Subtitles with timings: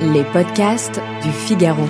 [0.00, 1.84] Les podcasts du Figaro.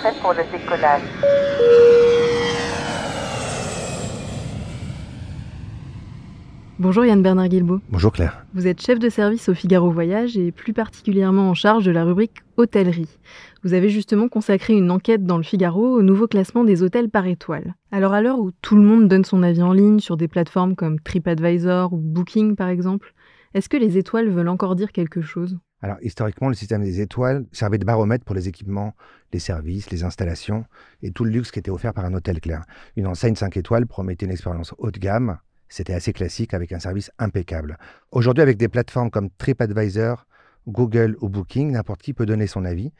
[0.00, 1.02] Prêt pour le décollage.
[6.80, 7.80] Bonjour Yann Bernard Guilbault.
[7.90, 8.46] Bonjour Claire.
[8.54, 12.04] Vous êtes chef de service au Figaro Voyage et plus particulièrement en charge de la
[12.04, 13.18] rubrique hôtellerie.
[13.64, 17.26] Vous avez justement consacré une enquête dans le Figaro au nouveau classement des hôtels par
[17.26, 17.74] étoile.
[17.90, 20.76] Alors à l'heure où tout le monde donne son avis en ligne sur des plateformes
[20.76, 23.12] comme TripAdvisor ou Booking par exemple,
[23.54, 25.58] est-ce que les étoiles veulent encore dire quelque chose?
[25.82, 28.94] Alors historiquement, le système des étoiles servait de baromètre pour les équipements,
[29.32, 30.64] les services, les installations
[31.02, 32.62] et tout le luxe qui était offert par un hôtel clair.
[32.94, 35.38] Une enseigne 5 étoiles promettait une expérience haut de gamme,
[35.68, 37.78] c'était assez classique avec un service impeccable.
[38.10, 40.26] Aujourd'hui, avec des plateformes comme TripAdvisor,
[40.66, 42.92] Google ou Booking, n'importe qui peut donner son avis.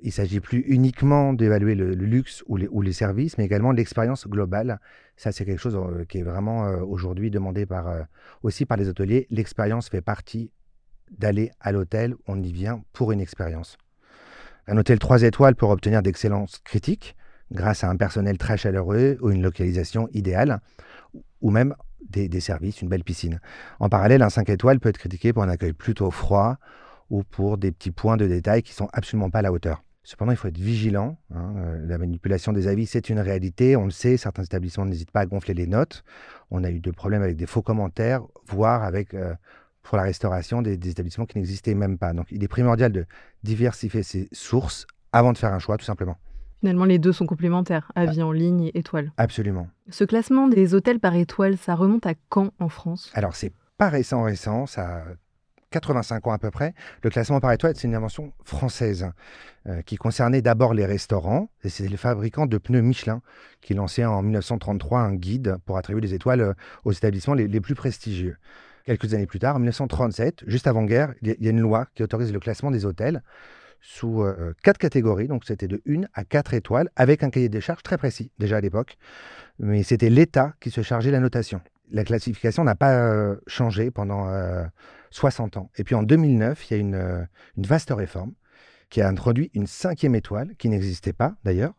[0.00, 4.80] Il s'agit plus uniquement d'évaluer le, luxe ou les, services, mais également l'expérience globale.
[5.16, 8.02] Ça, c'est quelque chose euh, qui est vraiment euh, aujourd'hui demandé par, euh,
[8.44, 9.26] aussi par les hôteliers.
[9.30, 10.52] L'expérience fait partie
[11.10, 12.14] d'aller à l'hôtel.
[12.28, 13.76] On y vient pour une expérience.
[14.68, 17.16] Un hôtel 3 étoiles peut obtenir d'excellentes critiques
[17.50, 20.60] grâce à un personnel très chaleureux ou une localisation idéale,
[21.40, 21.74] ou même
[22.08, 23.40] des, des, services, une belle piscine.
[23.80, 26.58] En parallèle, un 5 étoiles peut être critiqué pour un accueil plutôt froid
[27.10, 29.82] ou pour des petits points de détail qui sont absolument pas à la hauteur.
[30.04, 31.18] Cependant, il faut être vigilant.
[31.34, 31.52] Hein.
[31.86, 33.76] La manipulation des avis, c'est une réalité.
[33.76, 36.02] On le sait, certains établissements n'hésitent pas à gonfler les notes.
[36.50, 39.34] On a eu de problèmes avec des faux commentaires, voire avec, euh,
[39.82, 42.14] pour la restauration, des, des établissements qui n'existaient même pas.
[42.14, 43.04] Donc, il est primordial de
[43.42, 46.16] diversifier ses sources avant de faire un choix, tout simplement.
[46.60, 49.12] Finalement, les deux sont complémentaires, avis en ligne et étoiles.
[49.16, 49.68] Absolument.
[49.90, 53.10] Ce classement des hôtels par étoile, ça remonte à quand en France?
[53.14, 55.02] Alors, c'est pas récent, récent, ça a
[55.70, 56.74] 85 ans à peu près.
[57.02, 59.10] Le classement par étoile, c'est une invention française
[59.66, 61.50] euh, qui concernait d'abord les restaurants.
[61.62, 63.22] Et c'est les fabricants de pneus Michelin
[63.60, 66.52] qui lançaient en 1933 un guide pour attribuer des étoiles euh,
[66.84, 68.36] aux établissements les, les plus prestigieux.
[68.84, 72.32] Quelques années plus tard, en 1937, juste avant-guerre, il y a une loi qui autorise
[72.32, 73.22] le classement des hôtels
[73.80, 75.28] sous euh, quatre catégories.
[75.28, 78.56] Donc, c'était de 1 à 4 étoiles, avec un cahier des charges très précis, déjà
[78.56, 78.96] à l'époque.
[79.58, 81.60] Mais c'était l'État qui se chargeait de la notation.
[81.90, 84.64] La classification n'a pas euh, changé pendant euh,
[85.10, 85.70] 60 ans.
[85.76, 87.24] Et puis en 2009, il y a une, euh,
[87.56, 88.32] une, vaste réforme
[88.90, 91.74] qui a introduit une cinquième étoile, qui n'existait pas d'ailleurs.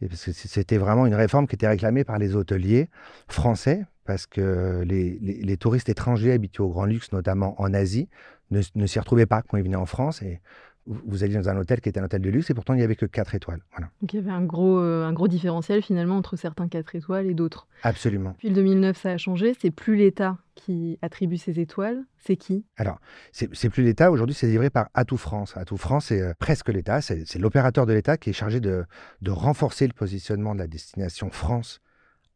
[0.00, 2.90] Parce que c'était vraiment une réforme qui était réclamée par les hôteliers
[3.28, 8.08] français, parce que les, les, les touristes étrangers habitués au grand luxe, notamment en Asie,
[8.50, 10.20] ne, ne s'y retrouvaient pas quand ils venaient en France.
[10.20, 10.40] Et
[10.86, 12.82] vous alliez dans un hôtel qui était un hôtel de luxe et pourtant il n'y
[12.82, 13.60] avait que 4 étoiles.
[13.72, 13.90] Voilà.
[14.00, 17.26] Donc il y avait un gros, euh, un gros différentiel finalement entre certains 4 étoiles
[17.26, 17.66] et d'autres.
[17.82, 18.34] Absolument.
[18.38, 22.64] Puis le 2009 ça a changé, c'est plus l'État qui attribue ces étoiles, c'est qui?
[22.76, 23.00] Alors,
[23.32, 25.56] c'est plus l'État, aujourd'hui c'est livré par Atout France.
[25.56, 28.84] Atout France c'est euh, presque l'État, c'est l'opérateur de l'État qui est chargé de,
[29.22, 31.80] de renforcer le positionnement de la destination France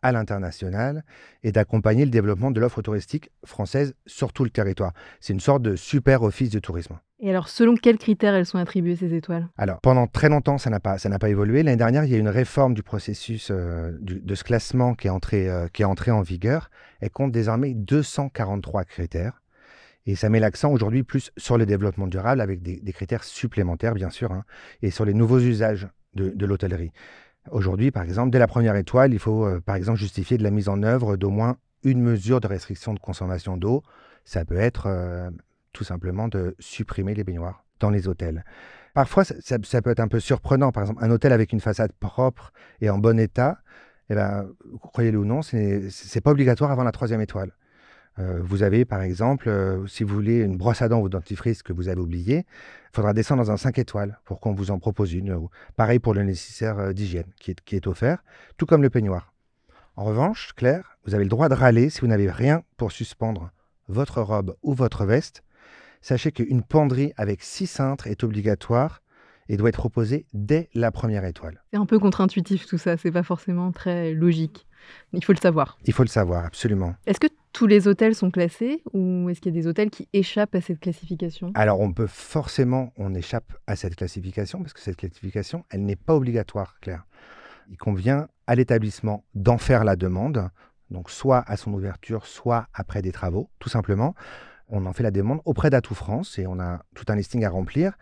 [0.02, 1.04] à l'international
[1.42, 4.92] et d'accompagner le développement de l'offre touristique française sur tout le territoire.
[5.20, 6.98] C'est une sorte de super office de tourisme.
[7.20, 9.48] Et alors, selon quels critères elles sont attribuées, ces étoiles?
[9.56, 11.64] Alors, pendant très longtemps, ça n'a pas, pas évolué.
[11.64, 15.08] L'année dernière, il y a eu une réforme du processus euh, de ce classement qui
[15.08, 16.70] est, entré, euh, qui est entré en vigueur.
[17.00, 19.42] Elle compte désormais 243 critères.
[20.06, 24.10] Et ça met l'accent aujourd'hui plus sur le développement durable avec des, critères supplémentaires, bien
[24.10, 24.44] sûr, hein,
[24.80, 26.92] et sur les nouveaux usages de, l'hôtellerie.
[27.50, 30.50] Aujourd'hui, par exemple, dès la première étoile, il faut, euh, par exemple, justifier de la
[30.50, 33.82] mise en œuvre d'au moins une mesure de restriction de consommation d'eau.
[34.24, 34.88] Ça peut être
[35.72, 38.44] tout simplement de supprimer les baignoires dans les hôtels.
[38.94, 40.72] Parfois, ça, peut être un peu surprenant.
[40.72, 43.58] Par exemple, un hôtel avec une façade propre et en bon état,
[44.10, 44.48] eh ben,
[44.80, 47.52] croyez-le ou non, ce n'est pas obligatoire avant la troisième étoile.
[48.18, 51.62] Euh, vous avez, par exemple, euh, si vous voulez une brosse à dents ou dentifrice
[51.62, 54.78] que vous avez oublié, il faudra descendre dans un 5 étoiles pour qu'on vous en
[54.80, 55.32] propose une.
[55.34, 58.24] Ou, pareil pour le nécessaire euh, d'hygiène qui est offert,
[58.56, 59.32] tout comme le peignoir.
[59.94, 63.50] En revanche, Claire, vous avez le droit de râler si vous n'avez rien pour suspendre
[63.88, 65.42] votre robe ou votre veste.
[66.00, 69.02] Sachez qu'une penderie avec six cintres est obligatoire
[69.48, 71.62] et doit être proposée dès la première étoile.
[71.72, 74.66] C'est un peu contre-intuitif tout ça, c'est pas forcément très logique.
[75.12, 75.78] Il faut le savoir.
[75.84, 76.94] Il faut le savoir, absolument.
[77.06, 80.08] Est-ce que tous les hôtels sont classés ou est-ce qu'il y a des hôtels qui
[80.12, 81.50] échappent à cette classification?
[81.54, 85.96] Alors on peut forcément, on échappe à cette classification parce que cette classification, elle n'est
[85.96, 87.06] pas obligatoire, Claire.
[87.70, 90.50] Il convient à l'établissement d'en faire la demande
[90.90, 94.14] donc soit à son ouverture, soit après des travaux, tout simplement.
[94.68, 97.50] On en fait la demande auprès d'Atout France et on a tout un listing à
[97.50, 97.92] remplir.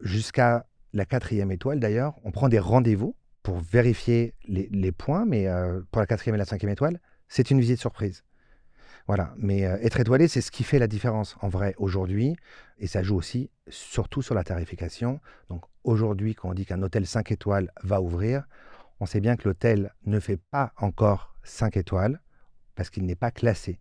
[0.00, 5.80] Jusqu'à la quatrième étoile, d'ailleurs, on prend des rendez-vous pour vérifier les, points, mais euh,
[5.92, 8.24] pour la quatrième et la cinquième étoile, c'est une visite surprise.
[9.06, 12.36] Voilà, mais euh, être étoilé, c'est ce qui fait la différence en vrai aujourd'hui,
[12.78, 15.20] et ça joue aussi surtout sur la tarification.
[15.48, 18.48] Donc aujourd'hui, quand on dit qu'un hôtel 5 étoiles va ouvrir,
[18.98, 22.20] on sait bien que l'hôtel ne fait pas encore 5 étoiles,
[22.74, 23.78] parce qu'il n'est pas classé.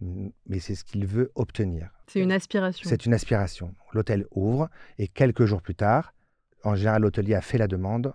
[0.00, 1.90] Mais c'est ce qu'il veut obtenir.
[2.08, 2.88] C'est une aspiration.
[2.88, 3.74] C'est une aspiration.
[3.92, 4.68] L'hôtel ouvre,
[4.98, 6.12] et quelques jours plus tard,
[6.64, 8.12] en général, l'hôtelier a fait la demande,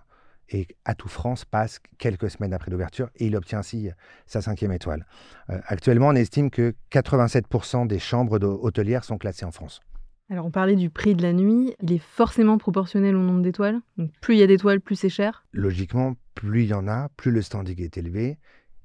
[0.52, 3.90] et Atout France passe quelques semaines après l'ouverture et il obtient ainsi
[4.26, 5.06] sa cinquième étoile.
[5.48, 9.80] Euh, actuellement, on estime que 87% des chambres hôtelières sont classées en France.
[10.28, 13.80] Alors on parlait du prix de la nuit, il est forcément proportionnel au nombre d'étoiles.
[13.96, 15.44] Donc plus il y a d'étoiles, plus c'est cher.
[15.52, 18.38] Logiquement, plus il y en a, plus le standing est élevé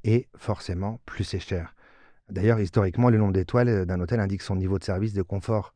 [0.03, 1.74] et forcément plus c'est cher.
[2.29, 5.73] D'ailleurs, historiquement, le nombre d'étoiles d'un hôtel indique son niveau de service, de confort.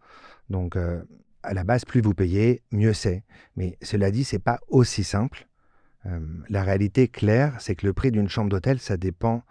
[0.49, 1.01] Donc euh,
[1.43, 3.23] à la base, plus vous payez, mieux c'est.
[3.55, 5.47] Mais cela dit, c'est pas aussi simple.
[6.05, 6.19] Euh,
[6.49, 9.43] la réalité claire, c'est que le prix d'une chambre d'hôtel, ça dépend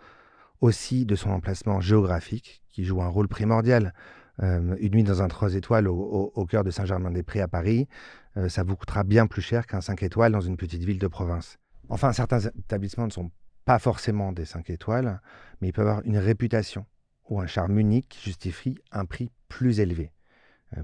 [0.60, 3.94] aussi de son emplacement géographique, qui joue un rôle primordial.
[4.42, 7.88] Euh, une nuit dans un 3 étoiles au, cœur de Saint-Germain-des-Prés à Paris,
[8.36, 11.08] euh, ça vous coûtera bien plus cher qu'un 5 étoiles dans une petite ville de
[11.08, 11.58] province.
[11.88, 13.30] Enfin, certains établissements ne sont
[13.68, 15.20] pas forcément des 5 étoiles,
[15.60, 16.86] mais ils peuvent avoir une réputation
[17.28, 20.10] ou un charme unique qui justifie un prix plus élevé.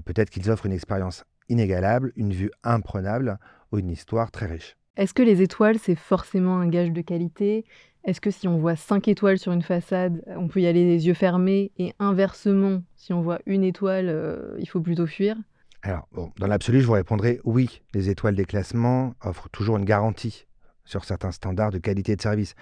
[0.05, 3.39] Peut-être qu'ils offrent une expérience inégalable, une vue imprenable
[3.71, 4.77] ou une histoire très riche.
[4.97, 7.65] Est-ce que les étoiles, c'est forcément un gage de qualité?
[8.03, 11.07] Est-ce que si on voit 5 étoiles sur une façade, on peut y aller les
[11.07, 15.35] yeux fermés Et inversement, si on voit une étoile, euh, il faut plutôt fuir?
[15.81, 17.81] Alors, dans l'absolu, je vous répondrai oui.
[17.95, 20.45] Les étoiles des classements offrent toujours une garantie
[20.85, 22.55] sur certains standards de qualité de service.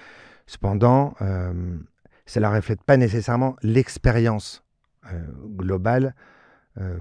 [0.47, 1.77] Cependant, euh,
[2.25, 4.63] cela ne reflète pas nécessairement l'expérience
[5.11, 5.19] euh,
[5.57, 6.15] globale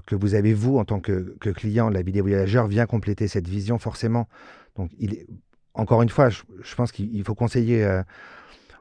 [0.05, 1.89] que vous avez, vous, en tant que, client.
[1.89, 4.27] La vidéo voyageur vient compléter cette vision forcément.
[4.75, 5.25] Donc, il est,
[5.73, 8.03] encore une fois, je, pense qu'il faut conseiller euh,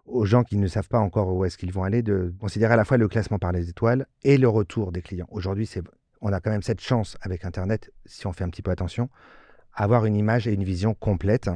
[0.06, 2.76] aux gens qui ne savent pas encore où est-ce qu'ils vont aller de considérer à
[2.76, 5.28] la fois le classement par les étoiles et le retour des clients.
[5.30, 5.68] Aujourd'hui,
[6.20, 9.08] on a quand même cette chance avec Internet, si on fait un petit peu attention,
[9.72, 11.48] avoir une image et une vision complète,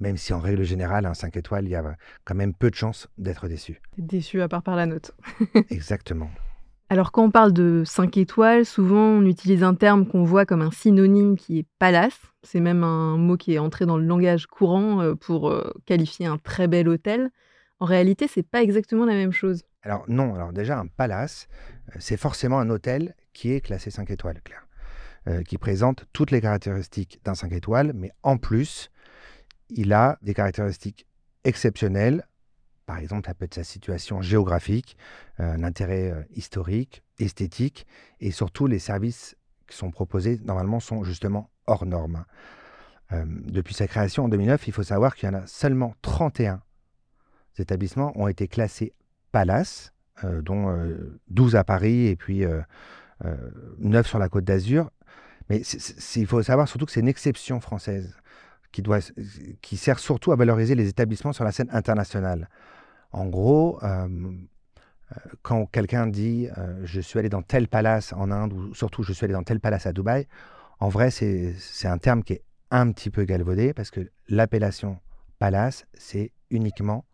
[0.00, 2.74] même si en règle générale, un 5 étoiles, il y a quand même peu de
[2.74, 3.80] chances d'être déçu.
[3.98, 5.12] Déçu à part par la note.
[5.70, 6.30] Exactement.
[6.88, 10.62] Alors quand on parle de 5 étoiles, souvent on utilise un terme qu'on voit comme
[10.62, 12.18] un synonyme qui est palace.
[12.44, 16.26] C'est même un mot qui est entré dans le langage courant euh, pour euh, qualifier
[16.26, 17.30] un très bel hôtel.
[17.80, 19.64] En réalité, c'est pas exactement la même chose.
[19.82, 21.48] Alors non, alors déjà un palace,
[21.88, 24.66] euh, c'est forcément un hôtel qui est classé 5 étoiles, Claire,
[25.44, 28.90] qui présente toutes les caractéristiques d'un 5 étoiles, mais en plus,
[29.70, 31.06] il a des caractéristiques
[31.44, 32.26] exceptionnelles
[32.86, 34.96] par exemple, ça peut être sa situation géographique,
[35.40, 37.84] euh, un intérêt euh, historique, esthétique,
[38.20, 39.36] et surtout les services
[39.66, 42.24] qui sont proposés normalement sont justement hors normes.
[43.12, 46.62] Euh, depuis sa création en 2009, il faut savoir qu'il y en a seulement 31
[47.58, 48.92] établissements ont été classés
[49.32, 50.94] Palace, dont
[51.28, 52.44] 12 à Paris et puis
[53.78, 54.90] 9 sur la Côte d'Azur.
[55.48, 55.62] Mais
[56.16, 58.14] il faut savoir surtout que c'est une exception française
[58.76, 58.98] qui, doit,
[59.62, 62.50] qui sert surtout à valoriser les établissements sur la scène internationale.
[63.10, 63.80] En gros,
[65.40, 66.48] quand quelqu'un dit
[66.84, 69.60] je suis allé dans tel palace en Inde ou surtout je suis allé dans tel
[69.60, 70.26] palace à Dubaï,
[70.78, 74.98] en vrai, c'est un terme qui est un petit peu galvaudé parce que l'appellation
[75.38, 77.06] palace, c'est uniquement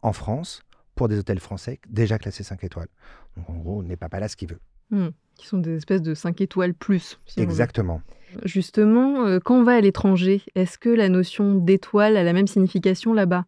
[0.00, 0.62] en France
[0.94, 2.88] pour des hôtels français déjà classés 5 étoiles.
[3.36, 4.60] Donc en gros, n'est pas palace qui veut.
[4.90, 5.08] Hmm.
[5.34, 7.18] qui sont des espèces de 5 étoiles plus.
[7.38, 8.02] Exactement.
[8.44, 13.14] Justement, quand on va à l'étranger, est-ce que la notion d'étoile a la même signification
[13.14, 13.46] là-bas?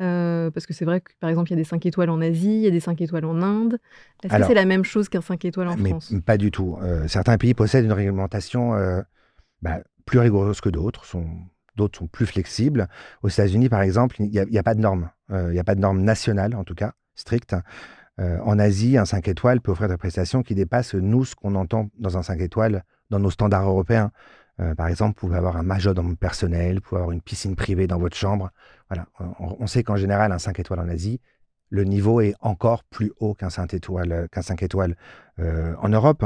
[0.00, 2.20] Euh, parce que c'est vrai que, par exemple, il y a des 5 étoiles en
[2.20, 3.78] Asie, il y a des 5 étoiles en Inde.
[4.22, 6.14] Est-ce que c'est la même chose qu'un 5 étoiles en mais France?
[6.24, 6.78] Pas du tout.
[6.82, 9.00] Euh, certains pays possèdent une réglementation euh,
[9.62, 11.04] bah, plus rigoureuse que d'autres.
[11.78, 12.88] D'autres sont plus flexibles.
[13.22, 15.08] Aux États-Unis, par exemple, il n'y a, pas de normes.
[15.30, 17.56] Il n'y a pas de normes nationales, en tout cas, strictes.
[18.18, 21.88] en Asie, un 5 étoiles peut offrir des prestations qui dépassent, nous, ce qu'on entend
[21.98, 24.10] dans un 5 étoiles, dans nos standards européens.
[24.60, 27.86] Euh, par exemple, vous pouvez avoir un majordome personnel, vous pouvez avoir une piscine privée
[27.86, 28.50] dans votre chambre.
[28.88, 29.06] Voilà.
[29.38, 31.20] On, sait qu'en général, un 5 étoiles en Asie,
[31.70, 34.96] le niveau est encore plus haut qu'un 5 étoiles, qu'un 5 étoiles
[35.38, 36.24] euh, en Europe.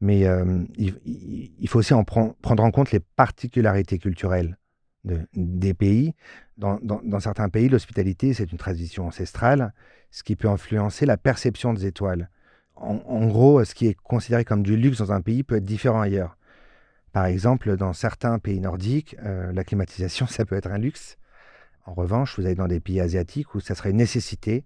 [0.00, 4.58] Mais euh, il, faut aussi en prendre en compte les particularités culturelles
[5.04, 6.14] des pays.
[6.58, 9.74] Dans, certains pays, l'hospitalité, c'est une tradition ancestrale,
[10.10, 12.30] ce qui peut influencer la perception des étoiles.
[12.76, 16.00] en, gros, ce qui est considéré comme du luxe dans un pays peut être différent
[16.00, 16.36] ailleurs.
[17.12, 21.18] Par exemple, dans certains pays nordiques, euh, la climatisation, ça peut être un luxe.
[21.84, 24.64] En revanche, vous allez dans des pays asiatiques où ça serait une nécessité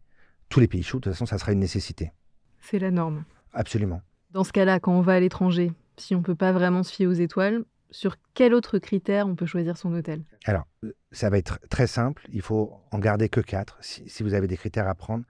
[0.48, 2.12] tous les pays chauds, de toute façon, ça sera une nécessité.
[2.60, 3.24] C'est la norme.
[3.52, 4.00] Absolument.
[4.30, 6.92] Dans ce cas-là, quand on va à l'étranger, si on ne peut pas vraiment se
[6.92, 10.22] fier aux étoiles, sur quel autre critère on peut choisir son hôtel?
[10.44, 10.66] Alors,
[11.12, 12.26] ça va être très simple.
[12.32, 15.24] Il faut en garder que quatre si, si vous avez des critères à prendre.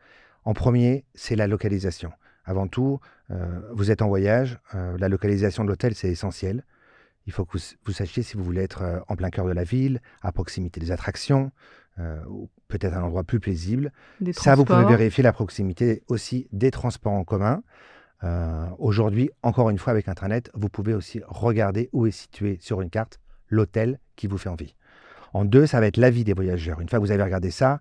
[0.45, 2.13] En premier, c'est la localisation.
[2.45, 6.65] Avant tout, euh, vous êtes en voyage, euh, la localisation de l'hôtel, c'est essentiel.
[7.27, 9.53] Il faut que vous, vous, sachiez si vous voulez être euh, en plein cœur de
[9.53, 11.51] la ville, à proximité des attractions,
[11.99, 13.93] euh, ou peut-être un endroit plus paisible.
[14.21, 17.63] Des Ça, vous pouvez vérifier la proximité aussi des transports en commun.
[18.25, 22.81] Euh, Aujourd'hui, encore une fois, avec Internet, vous pouvez aussi regarder où est situé sur
[22.81, 24.75] une carte l'hôtel qui vous fait envie.
[25.33, 26.81] En deux, ça va être l'avis des voyageurs.
[26.81, 27.81] Une fois que vous avez regardé ça,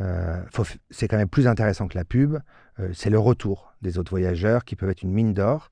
[0.00, 0.42] euh,
[0.90, 2.38] c'est quand même plus intéressant que la pub.
[2.80, 5.70] Euh, c'est le retour des autres voyageurs qui peuvent être une mine d'or.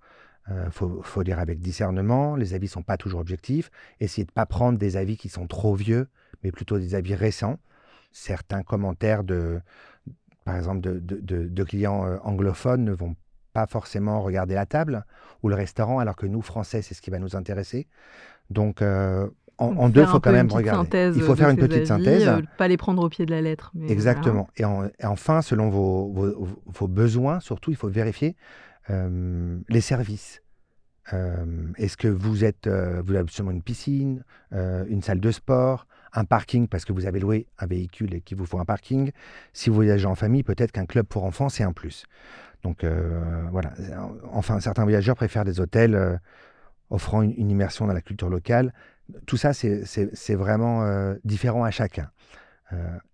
[0.49, 2.37] Il faut, faut lire avec discernement.
[2.37, 3.69] Les avis sont pas toujours objectifs.
[3.99, 6.07] Essayez de pas prendre des avis qui sont trop vieux,
[6.45, 7.59] mais plutôt des avis récents.
[8.13, 9.61] Certains commentaires de,
[10.45, 13.17] par exemple, de, clients anglophones ne vont
[13.57, 15.05] pas forcément regarder la table
[15.43, 17.87] ou le restaurant, alors que nous, Français, c'est ce qui va nous intéresser.
[18.51, 20.89] Donc, euh, en, deux, il faut quand même regarder.
[21.17, 22.29] Il faut faire une petite avis, synthèse.
[22.29, 23.71] euh, pas les prendre au pied de la lettre.
[23.75, 24.49] mais Exactement.
[24.59, 28.37] Et, en- et enfin, selon vos, vos- vos besoins, surtout, il faut vérifier
[28.91, 30.43] euh, les services.
[31.13, 31.45] Euh,
[31.79, 36.67] Est-ce que vous êtes, vous avez seulement une piscine, une salle de sport, un parking
[36.67, 39.11] parce que vous avez loué un véhicule et qu'il vous faut un parking.
[39.53, 42.07] Si vous voyagez en famille, peut-être qu'un club pour enfants c'est un plus.
[42.67, 43.73] Donc euh, voilà.
[44.33, 46.17] Enfin, certains voyageurs préfèrent des hôtels euh,
[46.91, 48.75] offrant une, immersion dans la culture locale.
[49.25, 52.11] Tout ça, c'est- vraiment euh, différent à chacun.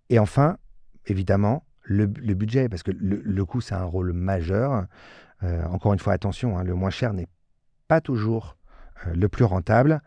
[0.08, 0.56] Et enfin,
[1.06, 4.86] évidemment, le, budget, parce que le, le coût, c'est un rôle majeur.
[5.42, 7.28] Encore une fois, attention, hein, le moins cher n'est
[7.88, 8.56] pas toujours
[9.12, 10.00] le plus rentable.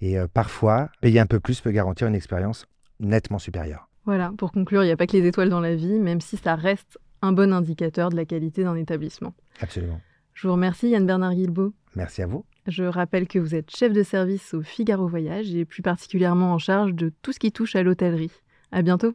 [0.00, 2.68] Et parfois, payer un peu plus peut garantir une expérience
[3.00, 3.88] nettement supérieure.
[4.04, 6.36] Voilà, pour conclure, il n'y a pas que les étoiles dans la vie, même si
[6.36, 9.34] ça reste un bon indicateur de la qualité d'un établissement.
[9.60, 10.00] Absolument.
[10.34, 11.72] Je vous remercie Yann Bernard Guilbeault.
[11.94, 12.44] Merci à vous.
[12.66, 16.58] Je rappelle que vous êtes chef de service au Figaro Voyage et plus particulièrement en
[16.58, 18.32] charge de tout ce qui touche à l'hôtellerie.
[18.72, 19.14] À bientôt.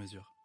[0.00, 0.39] mesure.